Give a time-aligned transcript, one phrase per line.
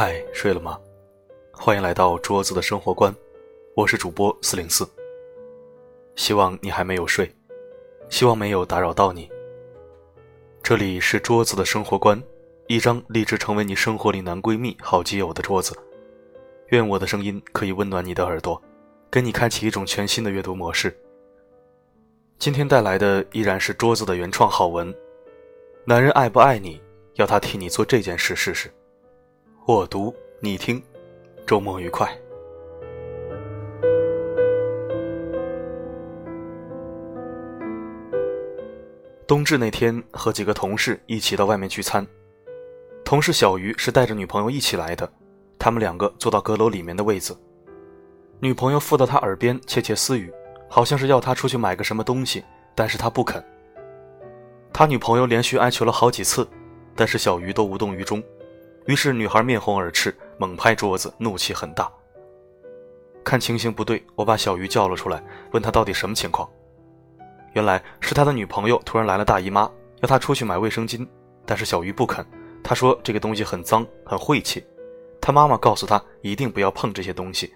[0.00, 0.78] 嗨，睡了吗？
[1.50, 3.12] 欢迎来到桌子的生活观，
[3.74, 4.88] 我是主播四零四。
[6.14, 7.28] 希望你还没有睡，
[8.08, 9.28] 希望没有打扰到你。
[10.62, 12.22] 这里是桌子的生活观，
[12.68, 15.76] 一张立志成为你生活里男闺蜜、好基友的桌子。
[16.68, 18.62] 愿我的声音可以温暖你的耳朵，
[19.10, 20.96] 给你开启一种全新的阅读模式。
[22.38, 24.94] 今天带来的依然是桌子的原创好文。
[25.84, 26.80] 男人爱不爱你，
[27.14, 28.72] 要他替你做这件事试试。
[29.68, 30.82] 我读你听，
[31.46, 32.08] 周末愉快。
[39.26, 42.06] 冬至那天，和几个同事一起到外面聚餐。
[43.04, 45.06] 同事小鱼是带着女朋友一起来的，
[45.58, 47.38] 他们两个坐到阁楼里面的位子。
[48.40, 50.32] 女朋友附到他耳边窃窃私语，
[50.66, 52.42] 好像是要他出去买个什么东西，
[52.74, 53.44] 但是他不肯。
[54.72, 56.48] 他女朋友连续哀求了好几次，
[56.96, 58.22] 但是小鱼都无动于衷。
[58.88, 61.92] 于是，女孩面红耳赤，猛拍桌子，怒气很大。
[63.22, 65.22] 看情形不对，我把小鱼叫了出来，
[65.52, 66.48] 问他到底什么情况。
[67.52, 71.06] 原来是他的女朋友突然来了大姨妈，要他出去买卫生巾，
[71.44, 72.24] 但是小鱼不肯。
[72.64, 74.66] 他说这个东西很脏，很晦气。
[75.20, 77.52] 他妈妈告诉他一定不要碰这些东西。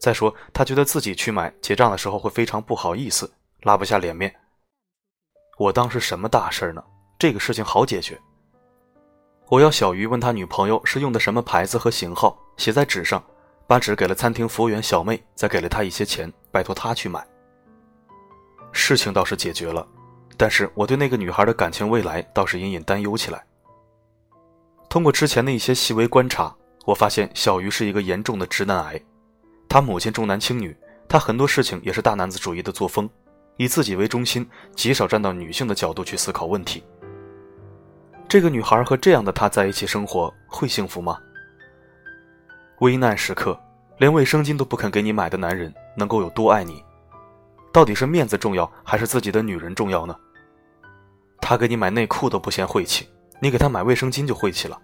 [0.00, 3.30] 再说他觉得自己去买，结账的时候会非常不好意思，
[3.64, 4.34] 拉不下脸面。
[5.58, 6.82] 我当时什么大事呢？
[7.18, 8.18] 这个事情好解决。
[9.50, 13.22] 我要小鱼问他女朋友是用的什么牌子和型号，写在纸上，
[13.66, 17.24] 把纸给了餐厅服务员小妹，再给了他一些钱，拜托他去买。
[18.72, 19.86] 事情倒是解决了，
[20.38, 23.44] 但是我对那个女孩的感情未来倒是隐隐担忧起来。
[24.88, 26.52] 通过之前的一些细微观察，
[26.86, 29.00] 我发现小鱼是一个严重的直男癌，
[29.68, 30.74] 他母亲重男轻女，
[31.06, 33.08] 他很多事情也是大男子主义的作风，
[33.58, 36.82] 以自己为中心，极少站到女性的角度去思考问题。
[38.28, 41.18] 这个女孩和这样的他在一起生活会幸福吗？
[42.80, 43.58] 危难时刻，
[43.98, 46.84] 连卫生巾都不肯给你买的男人，能够有多爱你？
[47.72, 50.16] 到底是面子重要，还是自己的女人重要呢？
[51.40, 53.08] 他给你买内裤都不嫌晦气，
[53.40, 54.80] 你给他买卫生巾就晦气了。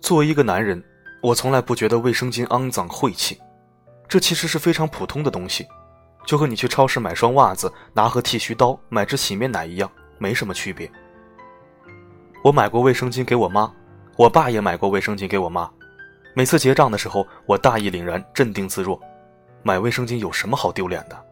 [0.00, 0.82] 作为一个男人，
[1.20, 3.38] 我从来不觉得卫生巾肮脏晦气，
[4.08, 5.66] 这其实是非常普通的东西，
[6.24, 10.90] 就和你去超市买双袜子、拿盒剃须刀、买支洗面奶一样，没什么区别。
[12.42, 13.70] 我买过卫生巾给我妈，
[14.16, 15.70] 我爸也买过卫生巾给我妈。
[16.32, 18.98] 每次结账的时候，我大义凛然，镇定自若。
[19.62, 21.24] 买卫生巾有什么好丢脸的？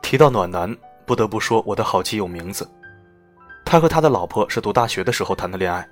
[0.00, 2.70] 提到暖男，不得不说我的好基友名字。
[3.64, 5.84] 他和他的老婆是读大学的时候谈的恋爱。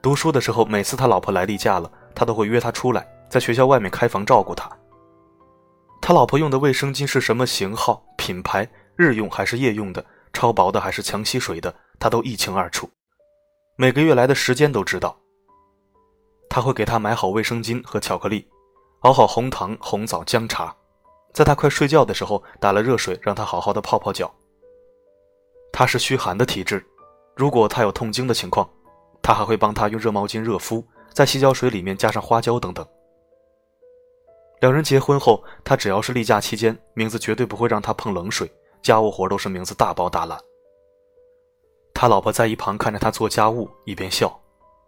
[0.00, 4.68] 读书的时候，每次他老婆来例假了，他都会约她出来，在学校外面开房照顾她。
[6.00, 8.68] 他老婆用的卫生巾是什么型号、品牌？
[9.02, 12.88] 日用还是夜用的，超薄的还是强吸水的，他都一清二楚。
[13.74, 15.18] 每个月来的时间都知道。
[16.48, 18.46] 他会给他买好卫生巾和巧克力，
[19.00, 20.72] 熬好红糖、红枣、姜茶，
[21.32, 24.32] 在他快睡觉的时候打了热水，让他好好的泡泡脚。
[25.72, 26.84] 他是虚寒的体质，
[27.34, 28.68] 如果他有痛经的情况，
[29.22, 32.86] 他还会帮他用热毛巾热敷，在洗脚水里面加上花椒等等。
[34.60, 38.48] 两人结婚后，他只要是例假期间，名字绝对不会让他碰冷水。
[38.82, 40.38] 家务活都是名字大包大揽，
[41.94, 44.36] 他老婆在一旁看着他做家务，一边笑，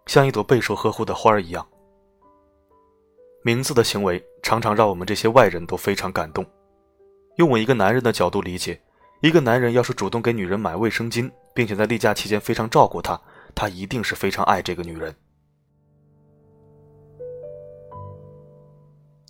[0.05, 1.65] 像一朵备受呵护的花儿一样。
[3.41, 6.45] 名字的行为常常让我们这些外人都非常感动。
[7.37, 8.81] 用我一个男人的角度理解，
[9.21, 13.19] 一个男人要是主动给女人买卫生巾，并且在例假期间非常照顾她，
[13.53, 15.15] 他一定是非常爱这个女人。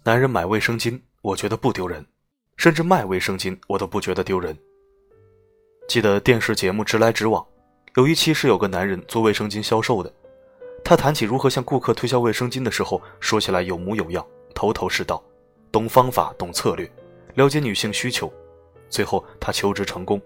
[0.04, 2.04] 男人买卫生巾，我觉得不丢人。
[2.58, 4.58] 甚至卖卫生巾，我都不觉得丢人。
[5.88, 7.42] 记得电视节目《直来直往》，
[7.96, 10.12] 有一期是有个男人做卫生巾销售的，
[10.84, 15.24] 他谈起如何向顾客推销卫生巾的时候，说起来有模有样，头头是道，
[15.72, 16.90] 懂方法，懂策略，
[17.36, 18.32] 了解女性需求，
[18.90, 20.20] 最后他求职成功。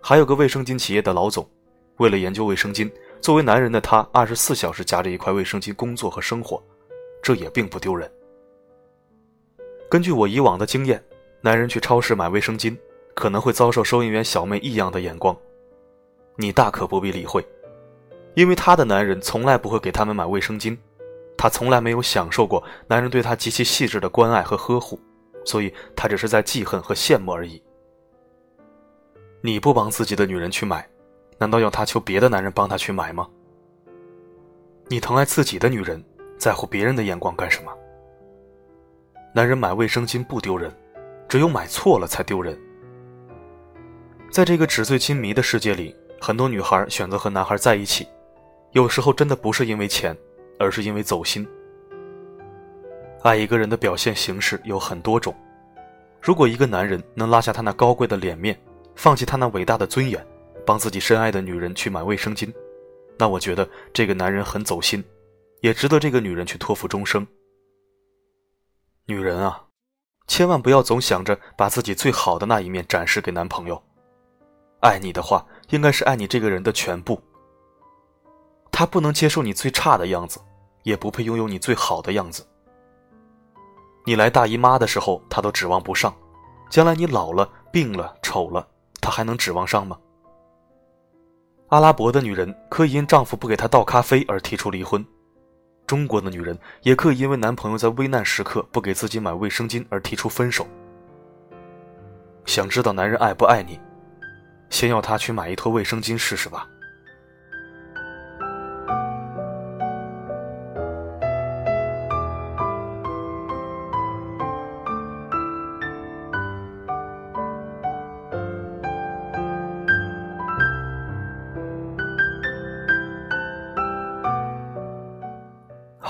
[0.00, 1.48] 还有个卫生巾企业的老总，
[1.96, 2.90] 为了研究卫生巾，
[3.22, 6.62] 作为男人的他，二十四小时夹着一块卫生巾工作和生活，
[7.22, 8.10] 这也并不丢人。
[9.88, 11.02] 根据我以往的经验，
[11.40, 12.76] 男人去超市买卫生巾，
[13.14, 15.36] 可能会遭受收银员小妹异样的眼光，
[16.36, 17.46] 你大可不必理会，
[18.34, 20.76] 因为他的男人从来不会给他们买卫生巾，
[21.36, 24.98] 他从来没有享受过男人对他极其细致的关爱和呵护，
[25.44, 27.62] 所以他只是在记恨和羡慕而已。
[29.42, 30.88] 你不帮自己的女人去买，
[31.38, 33.28] 难道要他求别的男人帮他去买吗？
[34.88, 36.02] 你疼爱自己的女人，
[36.38, 37.70] 在乎别人的眼光干什么？
[39.36, 40.72] 男人买卫生巾不丢人，
[41.28, 42.56] 只有买错了才丢人。
[44.30, 48.06] 在这个纸醉金迷的世界里，很多女孩选择和男孩在一起，
[48.70, 50.16] 有时候真的不是因为钱，
[50.56, 51.44] 而是因为走心。
[53.22, 55.34] 爱一个人的表现形式有很多种，
[56.20, 58.56] 如果一个男人能拉下他那高贵的脸面，
[58.94, 60.24] 放弃他那伟大的尊严，
[60.64, 62.52] 帮自己深爱的女人去买卫生巾，
[63.18, 65.02] 那我觉得这个男人很走心，
[65.60, 67.26] 也值得这个女人去托付终生。
[69.06, 69.62] 女人啊，
[70.26, 73.82] 千万不要总想着把自己最好的那一面展示给男朋友。
[74.80, 77.20] 爱你的话，应该是爱你这个人的全部。
[78.72, 80.40] 他不能接受你最差的样子，
[80.84, 82.46] 也不配拥有你最好的样子。
[84.06, 86.10] 你来大姨妈的时候，他都指望不上；
[86.70, 88.66] 将来你老了、病了、丑了，
[89.02, 89.98] 他还能指望上吗？
[91.68, 95.04] 阿拉伯的女人可以因丈夫不给她倒咖啡而提出离婚，
[95.86, 100.66] 中国的女人也可以因为男朋友在危难时刻不给自己买卫生巾而提出分手。
[102.46, 103.78] 想知道男人爱不爱你？
[104.70, 106.66] 先要他去买一坨卫生巾试试吧。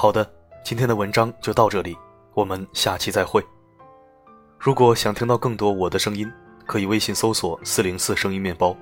[0.04, 0.30] 好的，
[0.62, 1.96] 今天的文章就到这里，
[2.34, 3.42] 我们下期再会。
[4.58, 6.30] 如果想听到更多我的声音。
[6.66, 8.76] 可以微信搜索“四零四声音面包”。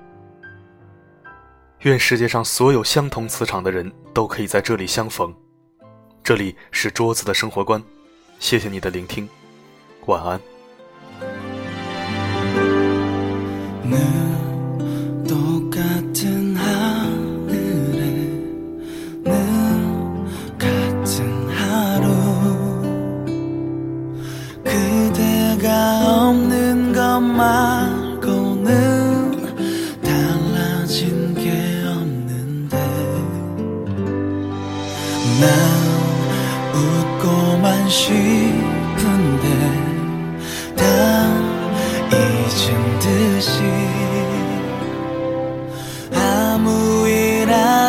[1.83, 5.33] 愿世界上所有相同磁场的人都可以在这里相逢。
[6.21, 7.81] 这里是桌子的生活观，
[8.37, 9.25] 谢谢你的聆听，
[10.07, 10.41] 晚安。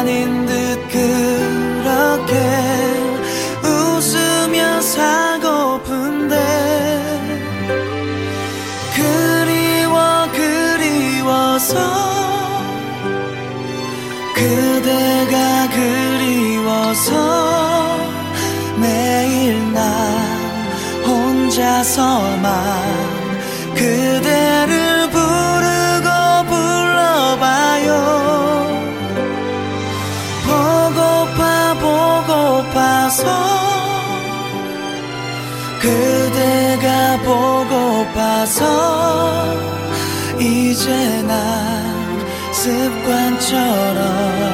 [0.04, 0.52] 아닌 듯
[0.90, 2.34] 그렇게
[3.62, 6.36] 웃으며 살고픈데
[8.94, 11.78] 그리워 그리워서
[14.34, 17.14] 그대가 그리워서
[21.06, 22.52] 혼자서만
[23.74, 24.93] 그대를
[33.24, 33.30] 보고파서
[35.80, 38.62] 그대가 보고파서
[40.38, 41.32] 이제 난
[42.52, 44.53] 습관처럼